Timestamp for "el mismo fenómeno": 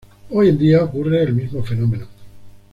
1.21-2.07